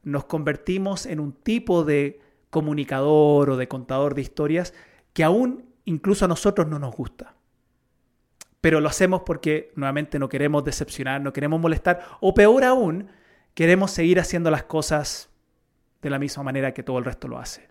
nos 0.04 0.26
convertimos 0.26 1.08
en 1.08 1.20
un 1.20 1.34
tipo 1.34 1.84
de 1.84 2.22
comunicador 2.52 3.50
o 3.50 3.58
de 3.58 3.68
contador 3.68 4.14
de 4.14 4.22
historias 4.22 4.76
que 5.14 5.24
aún 5.24 5.66
incluso 5.84 6.26
a 6.26 6.28
nosotros 6.28 6.68
no 6.68 6.78
nos 6.78 6.96
gusta 6.96 7.34
pero 8.66 8.82
lo 8.82 8.90
hacemos 8.90 9.22
porque 9.22 9.72
nuevamente 9.76 10.18
no 10.18 10.28
queremos 10.28 10.64
decepcionar, 10.64 11.22
no 11.22 11.32
queremos 11.32 11.62
molestar, 11.62 12.04
o 12.20 12.34
peor 12.34 12.64
aún, 12.64 13.12
queremos 13.54 13.92
seguir 13.92 14.20
haciendo 14.20 14.50
las 14.50 14.64
cosas 14.64 15.30
de 16.02 16.10
la 16.10 16.18
misma 16.18 16.42
manera 16.42 16.74
que 16.74 16.82
todo 16.82 16.98
el 16.98 17.06
resto 17.06 17.28
lo 17.28 17.38
hace. 17.38 17.68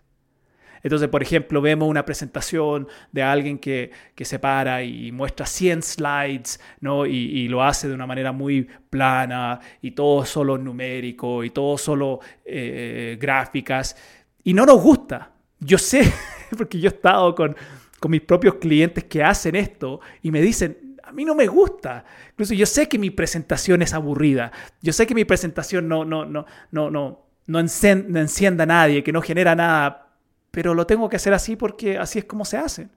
Entonces, 0.83 1.09
por 1.09 1.21
ejemplo, 1.21 1.59
vemos 1.59 1.89
una 1.89 2.05
presentación 2.05 2.87
de 3.11 3.23
alguien 3.23 3.59
que, 3.59 3.91
se 4.21 4.39
para 4.39 4.83
y 4.83 5.11
muestra 5.11 5.45
100 5.45 5.83
slides, 5.83 6.61
¿no? 6.79 7.05
Y, 7.05 7.45
lo 7.49 7.61
hace 7.61 7.89
de 7.89 7.93
una 7.93 8.07
manera 8.07 8.31
muy 8.31 8.65
plana, 8.89 9.59
y 9.81 9.91
todo 9.91 10.23
solo 10.23 10.57
numérico, 10.57 11.43
y 11.43 11.49
todo 11.49 11.77
solo 11.77 12.21
eh, 12.45 13.17
gráficas, 13.19 13.97
y 14.45 14.53
no 14.53 14.65
nos 14.65 14.81
gusta. 14.81 15.33
Yo 15.59 15.77
sé, 15.77 16.09
porque 16.57 16.79
yo 16.79 16.87
he 16.87 16.93
estado 16.93 17.35
con, 17.35 17.53
con 17.99 18.11
mis 18.11 18.21
propios 18.21 18.55
clientes 18.55 19.03
que 19.03 19.21
hacen 19.21 19.57
esto 19.57 19.99
y 20.21 20.31
me 20.31 20.41
dicen, 20.41 20.84
a 21.05 21.11
mí 21.11 21.23
no 21.25 21.35
me 21.35 21.47
gusta. 21.47 22.03
Incluso 22.31 22.53
yo 22.53 22.65
sé 22.65 22.87
que 22.89 22.97
mi 22.97 23.11
presentación 23.11 23.81
es 23.81 23.93
aburrida. 23.93 24.51
Yo 24.81 24.91
sé 24.93 25.05
que 25.05 25.15
mi 25.15 25.25
presentación 25.25 25.87
no, 25.87 26.03
no, 26.03 26.25
no, 26.25 26.45
no, 26.71 26.89
no, 26.89 27.25
no, 27.45 27.59
encienda 27.59 28.63
a 28.63 28.67
nadie, 28.67 29.03
que 29.03 29.11
no 29.11 29.21
genera 29.21 29.55
nada. 29.55 30.09
Pero 30.51 30.73
lo 30.73 30.87
tengo 30.87 31.09
que 31.09 31.17
hacer 31.17 31.33
así 31.33 31.55
porque 31.55 31.97
así 31.97 32.19
es 32.19 32.25
como 32.25 32.45
se 32.45 32.57
hace. 32.57 32.89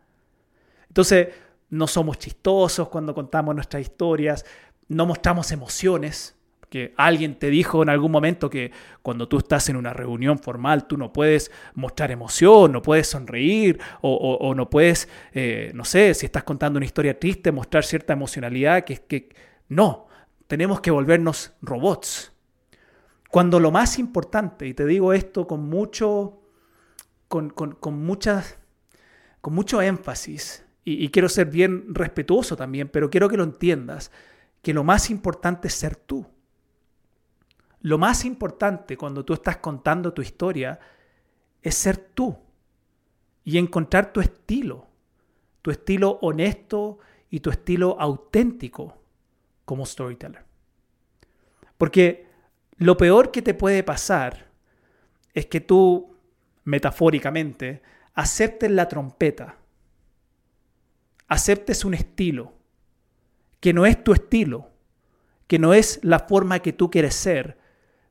Entonces, 0.88 1.29
no 1.71 1.87
somos 1.87 2.19
chistosos 2.19 2.88
cuando 2.88 3.15
contamos 3.15 3.55
nuestras 3.55 3.83
historias, 3.83 4.45
no 4.88 5.05
mostramos 5.05 5.53
emociones 5.53 6.38
que 6.69 6.93
alguien 6.97 7.39
te 7.39 7.51
dijo 7.51 7.83
en 7.83 7.89
algún 7.89 8.13
momento 8.13 8.51
que 8.51 8.71
cuando 9.03 9.29
tú 9.29 9.39
estás 9.39 9.69
en 9.69 9.77
una 9.77 9.93
reunión 9.93 10.39
formal 10.39 10.87
tú 10.87 10.97
no 10.97 11.13
puedes 11.13 11.51
mostrar 11.75 12.11
emoción, 12.11 12.73
no 12.73 12.83
puedes 12.83 13.09
sonreír 13.09 13.81
o, 14.03 14.55
no 14.55 14.69
puedes, 14.69 15.09
eh, 15.33 15.73
no 15.75 15.85
sé, 15.85 16.15
si 16.15 16.27
estás 16.27 16.45
contando 16.45 16.77
una 16.77 16.87
historia 16.87 17.19
triste, 17.19 17.53
mostrar 17.53 17.85
cierta 17.85 18.13
emocionalidad, 18.13 18.85
que, 18.85 18.97
que 18.97 19.29
no, 19.69 20.09
tenemos 20.47 20.81
que 20.81 20.91
volvernos 20.91 21.53
robots. 21.63 22.33
Cuando 23.31 23.61
lo 23.61 23.71
más 23.71 23.99
importante, 23.99 24.67
y 24.67 24.75
te 24.75 24.87
digo 24.87 25.13
esto 25.13 25.47
con 25.47 25.69
mucho, 25.69 26.41
con, 27.29 27.53
muchas, 27.93 28.59
con 29.41 29.55
mucho 29.55 29.83
énfasis, 29.83 30.65
y 30.85 31.11
quiero 31.11 31.29
ser 31.29 31.49
bien 31.51 31.95
respetuoso 31.95 32.57
también, 32.57 32.89
pero 32.89 33.11
quiero 33.11 33.29
que 33.29 33.37
lo 33.37 33.45
entiendas, 33.45 34.11
que 34.63 34.73
lo 34.73 34.85
más 34.85 35.11
importante 35.11 35.69
es 35.69 35.75
ser 35.75 35.97
tú. 35.97 36.27
Lo 37.88 37.97
más 37.97 38.26
importante 38.26 38.99
cuando 38.99 39.25
tú 39.25 39.33
estás 39.33 39.57
contando 39.57 40.12
tu 40.12 40.21
historia 40.21 40.78
es 41.62 41.75
ser 41.75 41.97
tú 41.97 42.37
y 43.45 43.57
encontrar 43.57 44.12
tu 44.12 44.21
estilo, 44.21 44.87
tu 45.62 45.71
estilo 45.71 46.18
honesto 46.21 46.99
y 47.30 47.40
tu 47.40 47.49
estilo 47.49 47.99
auténtico 47.99 48.95
como 49.64 49.87
storyteller. 49.87 50.45
Porque 51.78 52.26
lo 52.76 52.99
peor 52.99 53.30
que 53.30 53.40
te 53.40 53.54
puede 53.54 53.83
pasar 53.83 54.50
es 55.33 55.47
que 55.47 55.62
tú, 55.62 56.14
metafóricamente, 56.64 57.80
aceptes 58.12 58.71
la 58.71 58.87
trompeta, 58.87 59.57
aceptes 61.26 61.87
un 61.87 61.95
estilo 61.95 62.52
que 63.61 63.73
no 63.73 63.87
es 63.87 64.04
tu 64.04 64.12
estilo, 64.12 64.73
que 65.47 65.59
no 65.59 65.73
es 65.73 66.00
la 66.02 66.18
forma 66.18 66.59
que 66.59 66.75
tú 66.75 66.90
quieres 66.90 67.14
ser, 67.14 67.58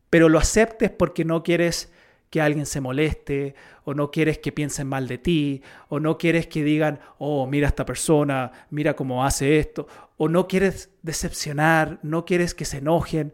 pero 0.10 0.30
lo 0.30 0.40
aceptes 0.40 0.90
porque 0.92 1.26
no 1.26 1.44
quieres 1.44 1.92
que 2.30 2.42
alguien 2.42 2.66
se 2.66 2.82
moleste, 2.82 3.56
o 3.84 3.94
no 3.94 4.12
quieres 4.12 4.38
que 4.40 4.52
piensen 4.52 4.88
mal 4.88 5.08
de 5.08 5.18
ti, 5.18 5.62
o 5.88 6.00
no 6.00 6.18
quieres 6.18 6.48
que 6.48 6.64
digan, 6.64 7.00
oh, 7.18 7.48
mira 7.48 7.68
esta 7.68 7.86
persona, 7.86 8.52
mira 8.70 8.96
cómo 8.96 9.24
hace 9.24 9.60
esto, 9.60 9.88
o 10.18 10.28
no 10.28 10.48
quieres 10.48 10.90
decepcionar, 11.04 12.00
no 12.04 12.26
quieres 12.26 12.54
que 12.54 12.66
se 12.66 12.80
enojen, 12.80 13.34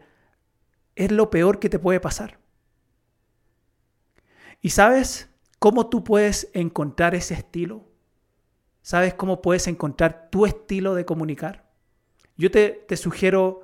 es 0.94 1.10
lo 1.10 1.30
peor 1.30 1.58
que 1.58 1.68
te 1.68 1.78
puede 1.78 1.98
pasar. 1.98 2.38
¿Y 4.60 4.70
sabes 4.70 5.28
cómo 5.58 5.88
tú 5.88 6.04
puedes 6.04 6.50
encontrar 6.54 7.14
ese 7.14 7.34
estilo? 7.34 7.84
¿Sabes 8.80 9.14
cómo 9.14 9.42
puedes 9.42 9.66
encontrar 9.66 10.28
tu 10.30 10.46
estilo 10.46 10.94
de 10.94 11.04
comunicar? 11.04 11.64
Yo 12.36 12.50
te, 12.50 12.84
sugiero, 12.96 13.62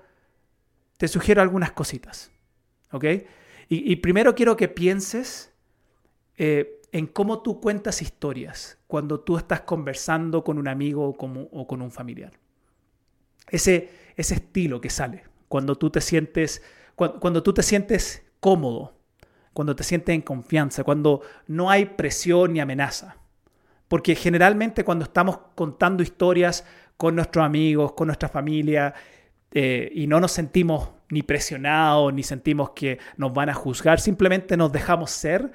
te 0.96 1.08
sugiero 1.08 1.42
algunas 1.42 1.72
cositas, 1.72 2.30
¿ok? 2.92 3.04
Y, 3.72 3.96
primero 3.96 4.34
quiero 4.34 4.56
que 4.56 4.66
pienses 4.66 5.52
eh, 6.36 6.80
en 6.90 7.06
cómo 7.06 7.40
tú 7.40 7.60
cuentas 7.60 8.02
historias 8.02 8.78
cuando 8.88 9.20
tú 9.20 9.36
estás 9.36 9.60
conversando 9.60 10.42
con 10.42 10.58
un 10.58 10.66
amigo 10.66 11.06
o 11.08 11.66
con, 11.66 11.82
un 11.82 11.90
familiar. 11.92 12.32
Ese, 13.48 13.90
ese 14.16 14.34
estilo 14.34 14.80
que 14.80 14.90
sale 14.90 15.22
cuando 15.50 15.76
tú 15.76 15.90
te 15.90 16.00
sientes, 16.00 16.62
cuando, 16.94 17.42
tú 17.42 17.52
te 17.52 17.62
sientes 17.62 18.24
cómodo, 18.38 18.94
cuando 19.52 19.74
te 19.74 19.82
sientes 19.82 20.14
en 20.14 20.22
confianza, 20.22 20.84
cuando 20.84 21.22
no 21.46 21.70
hay 21.70 21.86
presión 21.86 22.52
ni 22.52 22.60
amenaza. 22.60 23.16
Porque 23.88 24.14
generalmente 24.14 24.84
cuando 24.84 25.04
estamos 25.04 25.38
contando 25.56 26.02
historias 26.04 26.64
con 26.96 27.16
nuestros 27.16 27.44
amigos, 27.44 27.92
con 27.92 28.06
nuestra 28.06 28.28
familia, 28.28 28.94
eh, 29.50 29.90
y 29.92 30.06
no 30.06 30.20
nos 30.20 30.30
sentimos 30.30 30.90
ni 31.10 31.22
presionados, 31.22 32.12
ni 32.14 32.22
sentimos 32.22 32.70
que 32.70 32.98
nos 33.16 33.32
van 33.32 33.48
a 33.48 33.54
juzgar, 33.54 34.00
simplemente 34.00 34.56
nos 34.56 34.72
dejamos 34.72 35.10
ser, 35.10 35.52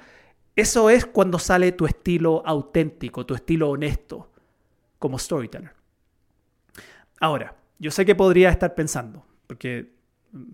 eso 0.54 0.88
es 0.88 1.04
cuando 1.04 1.38
sale 1.38 1.72
tu 1.72 1.86
estilo 1.86 2.42
auténtico, 2.46 3.26
tu 3.26 3.34
estilo 3.34 3.70
honesto 3.70 4.30
como 4.98 5.18
storyteller. 5.18 5.72
Ahora, 7.20 7.54
yo 7.78 7.90
sé 7.90 8.06
que 8.06 8.14
podría 8.14 8.50
estar 8.50 8.74
pensando, 8.74 9.24
porque 9.46 9.92
mm, 10.32 10.44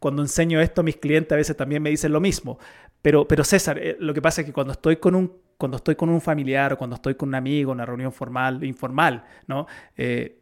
cuando 0.00 0.22
enseño 0.22 0.60
esto 0.60 0.80
a 0.80 0.84
mis 0.84 0.96
clientes 0.96 1.32
a 1.32 1.36
veces 1.36 1.56
también 1.56 1.82
me 1.82 1.90
dicen 1.90 2.12
lo 2.12 2.20
mismo, 2.20 2.58
pero, 3.00 3.26
pero 3.26 3.44
César, 3.44 3.78
eh, 3.78 3.96
lo 3.98 4.14
que 4.14 4.22
pasa 4.22 4.40
es 4.40 4.46
que 4.46 4.52
cuando 4.52 4.72
estoy 4.72 4.96
con 4.96 5.14
un, 5.14 5.32
cuando 5.58 5.76
estoy 5.76 5.96
con 5.96 6.08
un 6.08 6.20
familiar 6.20 6.72
o 6.72 6.78
cuando 6.78 6.96
estoy 6.96 7.14
con 7.14 7.28
un 7.28 7.34
amigo, 7.34 7.72
una 7.72 7.86
reunión 7.86 8.12
formal, 8.12 8.62
informal, 8.64 9.24
¿no? 9.46 9.66
Eh, 9.96 10.40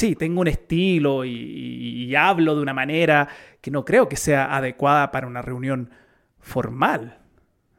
sí, 0.00 0.16
tengo 0.16 0.40
un 0.40 0.48
estilo 0.48 1.24
y, 1.24 2.14
hablo 2.16 2.56
de 2.56 2.62
una 2.62 2.74
manera 2.74 3.28
que 3.60 3.70
no 3.70 3.84
creo 3.84 4.08
que 4.08 4.16
sea 4.16 4.56
adecuada 4.56 5.12
para 5.12 5.26
una 5.26 5.42
reunión 5.42 5.90
formal. 6.38 7.18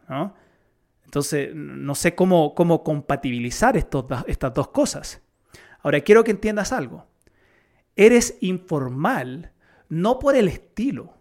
¿no? 0.07 0.33
Entonces, 1.03 1.53
no 1.53 1.96
sé 1.96 2.15
cómo, 2.15 2.55
cómo 2.55 2.83
compatibilizar 2.83 3.75
estos, 3.75 4.05
estas 4.27 4.53
dos 4.53 4.69
cosas. 4.69 5.22
Ahora, 5.81 6.00
quiero 6.01 6.24
que 6.24 6.31
entiendas 6.31 6.72
algo. 6.72 7.07
Eres 7.96 8.37
informal 8.39 9.51
no 9.89 10.19
por 10.19 10.35
el 10.35 10.48
estilo. 10.48 11.13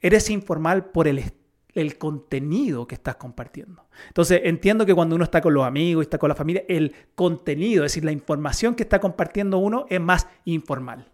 Eres 0.00 0.30
informal 0.30 0.86
por 0.86 1.06
el 1.06 1.18
estilo 1.18 1.37
el 1.74 1.98
contenido 1.98 2.86
que 2.86 2.94
estás 2.94 3.16
compartiendo. 3.16 3.86
Entonces, 4.08 4.40
entiendo 4.44 4.86
que 4.86 4.94
cuando 4.94 5.14
uno 5.14 5.24
está 5.24 5.40
con 5.40 5.54
los 5.54 5.64
amigos 5.64 6.02
y 6.02 6.06
está 6.06 6.18
con 6.18 6.28
la 6.28 6.34
familia, 6.34 6.64
el 6.68 6.94
contenido, 7.14 7.84
es 7.84 7.92
decir, 7.92 8.04
la 8.04 8.12
información 8.12 8.74
que 8.74 8.82
está 8.82 9.00
compartiendo 9.00 9.58
uno 9.58 9.86
es 9.88 10.00
más 10.00 10.26
informal. 10.44 11.10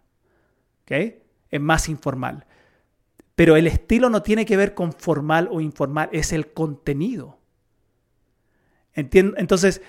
¿Ok? 0.83 0.93
Es 1.51 1.61
más 1.61 1.89
informal. 1.89 2.47
Pero 3.35 3.57
el 3.57 3.67
estilo 3.67 4.11
no 4.11 4.23
tiene 4.23 4.47
que 4.47 4.57
ver 4.57 4.75
con 4.75 4.93
formal 4.93 5.49
o 5.51 5.61
informal, 5.61 6.09
es 6.13 6.33
el 6.33 6.53
contenido. 6.53 7.39
Entonces, 8.95 9.83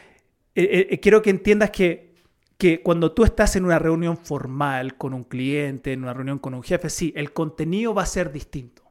eh, 0.55 0.63
eh, 0.63 0.87
eh, 0.89 0.99
quiero 0.99 1.21
que 1.21 1.29
entiendas 1.29 1.69
que, 1.69 2.15
que 2.57 2.81
cuando 2.81 3.11
tú 3.11 3.23
estás 3.23 3.55
en 3.55 3.65
una 3.65 3.77
reunión 3.77 4.17
formal 4.17 4.97
con 4.97 5.13
un 5.13 5.23
cliente, 5.23 5.93
en 5.93 6.01
una 6.01 6.13
reunión 6.13 6.39
con 6.39 6.55
un 6.55 6.63
jefe, 6.63 6.89
sí, 6.89 7.13
el 7.15 7.33
contenido 7.33 7.93
va 7.93 8.01
a 8.01 8.07
ser 8.07 8.31
distinto. 8.31 8.84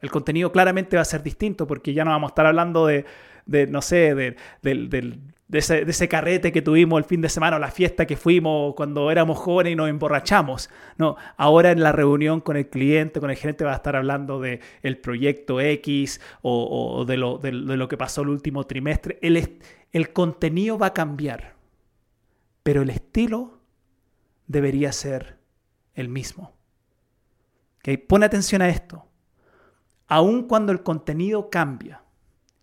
El 0.00 0.10
contenido 0.10 0.52
claramente 0.52 0.96
va 0.96 1.02
a 1.02 1.06
ser 1.06 1.22
distinto 1.22 1.66
porque 1.66 1.94
ya 1.94 2.04
no 2.04 2.10
vamos 2.10 2.28
a 2.28 2.32
estar 2.32 2.46
hablando 2.46 2.86
de, 2.86 3.04
no 3.68 3.80
sé, 3.80 4.14
de, 4.14 4.36
ese, 5.52 6.08
carrete 6.08 6.52
que 6.52 6.60
tuvimos 6.60 6.98
el 6.98 7.04
fin 7.04 7.22
de 7.22 7.30
semana 7.30 7.56
o 7.56 7.58
la 7.58 7.70
fiesta 7.70 8.06
que 8.06 8.16
fuimos 8.16 8.74
cuando 8.74 9.10
éramos 9.10 9.38
jóvenes 9.38 9.72
y 9.72 9.76
nos 9.76 9.88
emborrachamos. 9.88 10.68
No, 10.98 11.16
ahora 11.38 11.70
en 11.70 11.82
la 11.82 11.92
reunión 11.92 12.40
con 12.40 12.58
el 12.58 12.68
cliente, 12.68 13.20
con 13.20 13.30
el 13.30 13.36
gerente, 13.36 13.64
va 13.64 13.72
a 13.72 13.76
estar 13.76 13.96
hablando 13.96 14.38
del 14.38 14.60
el 14.82 14.98
proyecto 14.98 15.60
X 15.60 16.20
o, 16.42 17.04
de, 17.06 17.16
lo, 17.16 17.38
de, 17.38 17.52
lo, 17.52 17.88
que 17.88 17.96
pasó 17.96 18.20
el 18.20 18.28
último 18.28 18.64
trimestre. 18.64 19.18
El, 19.22 19.60
el 19.92 20.12
contenido 20.12 20.76
va 20.76 20.88
a 20.88 20.94
cambiar, 20.94 21.54
pero 22.62 22.82
el 22.82 22.90
estilo 22.90 23.60
debería 24.46 24.92
ser 24.92 25.38
el 25.94 26.10
mismo. 26.10 26.54
¿Okay? 27.78 27.96
Pon 27.96 28.22
atención 28.22 28.60
a 28.60 28.68
esto 28.68 29.05
aun 30.08 30.44
cuando 30.44 30.72
el 30.72 30.82
contenido 30.82 31.50
cambia, 31.50 32.02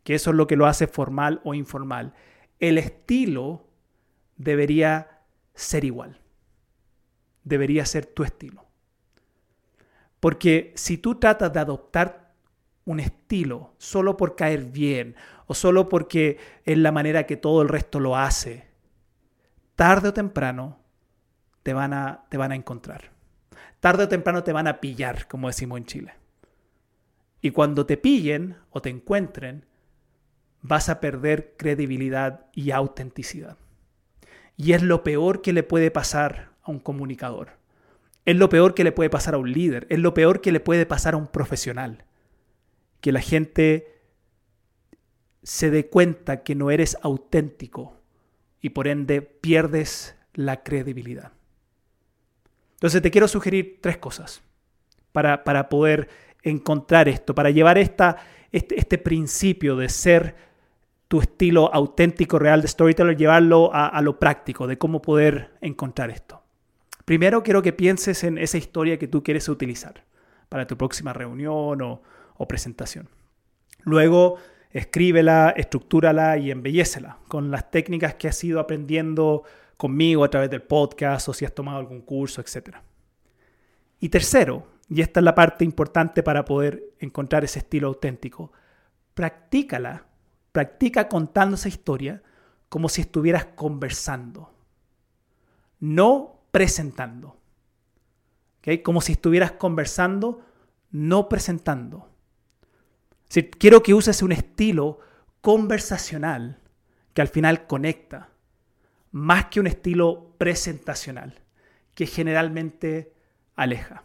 que 0.04 0.16
eso 0.16 0.32
es 0.32 0.36
lo 0.36 0.48
que 0.48 0.56
lo 0.56 0.66
hace 0.66 0.88
formal 0.88 1.42
o 1.44 1.54
informal, 1.54 2.14
el 2.60 2.78
estilo 2.78 3.68
debería 4.38 5.22
ser 5.54 5.86
igual. 5.86 6.20
Debería 7.44 7.86
ser 7.86 8.06
tu 8.06 8.24
estilo. 8.24 8.66
Porque 10.20 10.72
si 10.76 10.98
tú 10.98 11.16
tratas 11.16 11.52
de 11.52 11.60
adoptar 11.60 12.34
un 12.86 13.00
estilo 13.00 13.74
solo 13.78 14.16
por 14.18 14.36
caer 14.36 14.64
bien 14.64 15.16
o 15.48 15.54
solo 15.54 15.90
porque 15.90 16.38
es 16.64 16.78
la 16.78 16.92
manera 16.92 17.26
que 17.26 17.38
todo 17.38 17.62
el 17.62 17.70
resto 17.70 18.00
lo 18.00 18.16
hace, 18.16 18.68
tarde 19.76 20.10
o 20.10 20.14
temprano 20.14 20.80
te 21.64 21.74
van 21.74 21.94
a, 21.94 22.26
te 22.30 22.38
van 22.38 22.52
a 22.52 22.56
encontrar. 22.56 23.12
Tarde 23.80 24.04
o 24.04 24.08
temprano 24.08 24.44
te 24.44 24.54
van 24.54 24.68
a 24.68 24.80
pillar, 24.80 25.28
como 25.28 25.48
decimos 25.48 25.78
en 25.78 25.86
Chile. 25.86 26.23
Y 27.44 27.52
cuando 27.52 27.86
te 27.86 27.98
pillen 27.98 28.56
o 28.70 28.82
te 28.82 28.90
encuentren, 28.90 29.66
vas 30.62 30.88
a 30.88 31.02
perder 31.02 31.56
credibilidad 31.58 32.46
y 32.54 32.72
autenticidad. 32.72 33.58
Y 34.56 34.72
es 34.72 34.82
lo 34.82 35.04
peor 35.04 35.42
que 35.42 35.52
le 35.52 35.62
puede 35.62 35.92
pasar 35.92 36.52
a 36.64 36.72
un 36.72 36.80
comunicador. 36.80 37.58
Es 38.24 38.38
lo 38.38 38.48
peor 38.48 38.74
que 38.74 38.86
le 38.86 38.94
puede 38.94 39.10
pasar 39.10 39.34
a 39.34 39.40
un 39.40 39.52
líder. 39.52 39.88
Es 39.90 40.00
lo 40.00 40.14
peor 40.14 40.40
que 40.40 40.54
le 40.54 40.62
puede 40.62 40.86
pasar 40.86 41.16
a 41.16 41.18
un 41.18 41.28
profesional. 41.28 42.06
Que 43.02 43.12
la 43.12 43.20
gente 43.20 44.02
se 45.44 45.70
dé 45.70 45.90
cuenta 45.90 46.44
que 46.44 46.56
no 46.56 46.72
eres 46.72 46.98
auténtico 47.02 48.00
y 48.62 48.70
por 48.70 48.88
ende 48.88 49.22
pierdes 49.22 50.16
la 50.34 50.64
credibilidad. 50.64 51.34
Entonces 52.76 53.02
te 53.02 53.12
quiero 53.12 53.28
sugerir 53.28 53.80
tres 53.82 53.98
cosas 53.98 54.42
para, 55.12 55.44
para 55.44 55.68
poder 55.68 56.08
encontrar 56.44 57.08
esto, 57.08 57.34
para 57.34 57.50
llevar 57.50 57.78
esta, 57.78 58.18
este, 58.52 58.78
este, 58.78 58.98
principio 58.98 59.76
de 59.76 59.90
ser 59.90 60.36
tu 61.08 61.22
estilo 61.22 61.74
auténtico, 61.74 62.38
real 62.38 62.62
de 62.62 62.68
storyteller, 62.68 63.18
llevarlo 63.18 63.72
a, 63.74 64.02
lo 64.02 64.20
práctico, 64.20 64.68
de 64.68 64.78
cómo 64.78 65.02
poder 65.02 65.52
encontrar 65.62 66.10
esto. 66.10 66.42
Primero 67.06 67.44
quiero 67.44 67.62
que 67.62 67.74
pienses 67.74 68.24
en 68.24 68.38
esa 68.38 68.58
historia 68.58 68.98
que 68.98 69.08
tú 69.08 69.24
quieres 69.24 69.48
utilizar 69.48 70.04
para 70.50 70.68
tu 70.68 70.78
próxima 70.78 71.14
reunión 71.14 71.82
o, 71.82 72.02
o 72.36 72.48
presentación. 72.48 73.10
Luego, 73.84 74.38
escríbela, 74.72 75.54
estructúrala 75.56 76.38
y 76.38 76.50
embellecela 76.50 77.20
con 77.28 77.52
las 77.52 77.70
técnicas 77.70 78.16
que 78.16 78.28
has 78.28 78.44
ido 78.44 78.60
aprendiendo 78.60 79.44
conmigo 79.78 80.24
a 80.24 80.30
través 80.30 80.50
del 80.50 80.64
podcast 80.64 81.30
o 81.30 81.34
si 81.34 81.46
has 81.46 81.54
tomado 81.54 81.78
algún 81.78 82.02
curso, 82.02 82.42
etc. 82.42 82.78
Y 84.00 84.10
tercero, 84.10 84.73
y 84.90 85.02
esta 85.02 85.20
es 85.20 85.24
la 85.24 85.36
parte 85.36 85.64
importante 85.64 86.24
para 86.24 86.46
poder 86.46 86.94
encontrar 87.00 87.44
ese 87.44 87.60
estilo 87.60 87.88
auténtico. 87.88 88.52
Practícala, 89.14 90.06
practica 90.52 91.08
contando 91.08 91.56
esa 91.56 91.70
historia 91.70 92.22
como 92.70 92.90
si 92.90 93.02
estuvieras 93.02 93.46
conversando, 93.56 94.54
no 95.80 96.42
presentando. 96.52 97.40
Como 98.84 99.02
si 99.02 99.14
estuvieras 99.14 99.54
conversando, 99.54 100.42
no 100.92 101.28
presentando. 101.28 102.10
quiero 103.60 103.84
que 103.84 103.94
uses 103.94 104.22
un 104.22 104.32
estilo 104.32 105.00
conversacional 105.42 106.60
que 107.14 107.22
al 107.22 107.28
final 107.28 107.68
conecta, 107.68 108.30
más 109.12 109.46
que 109.46 109.60
un 109.60 109.68
estilo 109.68 110.34
presentacional, 110.38 111.42
que 111.94 112.08
generalmente 112.08 113.14
aleja. 113.56 114.04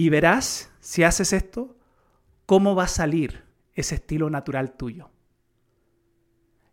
Y 0.00 0.08
verás, 0.08 0.72
si 0.80 1.02
haces 1.02 1.34
esto, 1.34 1.76
cómo 2.46 2.74
va 2.74 2.84
a 2.84 2.88
salir 2.88 3.44
ese 3.74 3.96
estilo 3.96 4.30
natural 4.30 4.72
tuyo. 4.72 5.10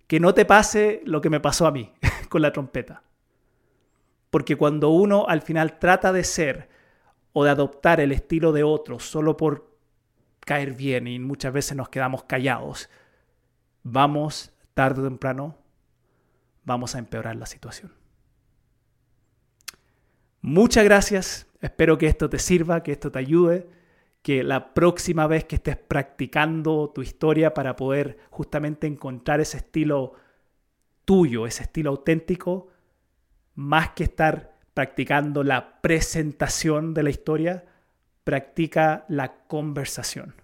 Que 0.08 0.22
no 0.22 0.34
te 0.34 0.46
pase 0.46 1.02
lo 1.04 1.20
que 1.20 1.30
me 1.30 1.42
pasó 1.42 1.68
a 1.68 1.72
mí 1.72 1.92
con 2.30 2.42
la 2.42 2.54
trompeta. 2.54 3.04
Porque 4.30 4.56
cuando 4.56 4.92
uno 4.92 5.26
al 5.28 5.42
final 5.42 5.78
trata 5.78 6.14
de 6.14 6.24
ser 6.24 6.70
o 7.34 7.44
de 7.44 7.50
adoptar 7.50 8.00
el 8.00 8.14
estilo 8.14 8.54
de 8.54 8.64
otro 8.64 8.98
solo 8.98 9.36
por 9.36 9.76
caer 10.40 10.72
bien 10.72 11.06
y 11.06 11.20
muchas 11.20 11.52
veces 11.52 11.76
nos 11.76 11.90
quedamos 11.90 12.24
callados, 12.24 12.90
vamos 13.84 14.54
tarde 14.74 15.02
o 15.02 15.04
temprano, 15.04 15.58
vamos 16.64 16.96
a 16.96 17.00
empeorar 17.00 17.36
la 17.36 17.46
situación. 17.46 17.92
Muchas 20.40 20.86
gracias, 20.86 21.47
espero 21.62 21.98
que 21.98 22.08
esto 22.08 22.30
te 22.30 22.40
sirva, 22.40 22.84
que 22.84 22.92
esto 22.92 23.12
te 23.12 23.20
ayude, 23.20 23.68
que 24.22 24.44
la 24.44 24.74
próxima 24.74 25.28
vez 25.28 25.46
que 25.46 25.56
estés 25.56 25.78
practicando 25.78 26.92
tu 26.94 27.02
historia 27.02 27.54
para 27.54 27.76
poder 27.76 28.18
justamente 28.30 28.88
encontrar 28.88 29.40
ese 29.40 29.58
estilo 29.58 30.14
tuyo, 31.06 31.48
ese 31.48 31.64
estilo 31.64 31.92
auténtico, 31.92 32.68
más 33.56 33.92
que 33.92 34.04
estar 34.04 34.58
practicando 34.74 35.44
la 35.44 35.82
presentación 35.82 36.94
de 36.94 37.04
la 37.04 37.10
historia, 37.10 37.66
practica 38.24 39.06
la 39.08 39.46
conversación, 39.48 40.36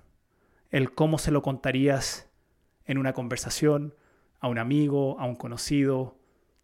el 0.72 0.94
cómo 0.94 1.18
se 1.18 1.32
lo 1.32 1.42
contarías 1.42 2.30
en 2.86 2.98
una 2.98 3.14
conversación 3.14 3.94
a 4.40 4.48
un 4.48 4.58
amigo, 4.58 5.20
a 5.20 5.26
un 5.26 5.36
conocido, 5.36 6.18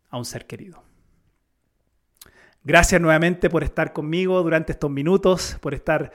a 0.09 0.17
un 0.17 0.25
ser 0.25 0.47
querido. 0.47 0.88
Gracias 2.69 3.01
nuevamente 3.01 3.49
por 3.49 3.63
estar 3.63 3.93
conmigo 3.93 4.43
durante 4.43 4.73
estos 4.73 4.91
minutos, 4.91 5.57
por 5.59 5.73
estar, 5.73 6.11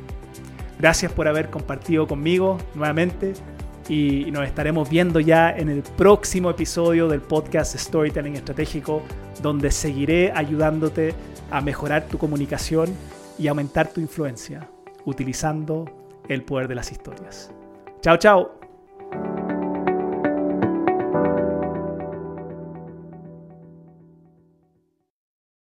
Gracias 0.80 1.12
por 1.12 1.28
haber 1.28 1.50
compartido 1.50 2.08
conmigo 2.08 2.58
nuevamente 2.76 3.34
y 3.89 4.32
nos 4.32 4.46
estaremos 4.46 4.89
viendo 4.89 5.19
ya 5.19 5.52
en 5.52 5.69
el 5.69 5.84
próximo 5.84 6.50
episodio 6.50 7.08
del 7.08 7.22
podcast 7.22 7.76
Storytelling 7.76 8.36
Estratégico, 8.36 9.02
donde 9.41 9.72
seguiré 9.72 10.32
ayudándote 10.32 11.13
a 11.52 11.62
mejorar 11.62 12.08
tu 12.08 12.17
comunicación 12.17 12.93
y 13.38 13.48
aumentar 13.48 13.91
tu 13.91 14.02
influencia 14.02 14.69
utilizando 15.06 15.86
el 16.28 16.43
poder 16.43 16.67
de 16.67 16.76
las 16.76 16.91
historias. 16.91 17.52
Chao, 18.02 18.17
chao. 18.17 18.62